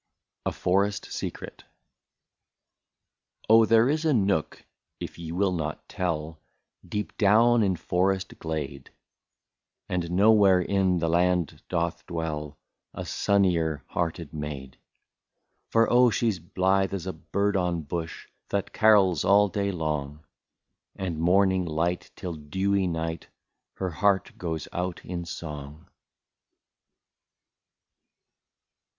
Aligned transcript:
139 0.45 0.51
A 0.51 0.53
FOREST 0.63 1.05
SECRET. 1.11 1.63
Oh! 3.47 3.67
there 3.67 3.87
is 3.87 4.03
a 4.03 4.15
nook— 4.15 4.65
if 4.99 5.19
ye 5.19 5.31
will 5.31 5.51
not 5.51 5.87
tell 5.87 6.39
Deep 6.83 7.15
down 7.19 7.61
in 7.61 7.75
forest 7.75 8.39
glade; 8.39 8.89
And 9.87 10.09
nowhere 10.09 10.59
in 10.59 10.97
the 10.97 11.07
land 11.07 11.61
doth 11.69 12.03
dwell, 12.07 12.57
A 12.95 13.05
sunnier 13.05 13.83
hearted 13.89 14.33
maid. 14.33 14.79
For 15.69 15.87
oh! 15.87 16.09
she 16.09 16.31
's 16.31 16.39
blithe 16.39 16.95
as 16.95 17.05
bird 17.05 17.55
on 17.55 17.83
bush, 17.83 18.27
That 18.49 18.73
carols 18.73 19.23
all 19.23 19.49
day 19.49 19.71
long, 19.71 20.25
And 20.95 21.19
morning 21.19 21.63
light 21.65 22.09
till 22.15 22.33
dewy 22.33 22.87
night, 22.87 23.27
Her 23.75 23.91
heart 23.91 24.31
goes 24.39 24.67
out 24.73 25.05
in 25.05 25.25
song. 25.25 25.85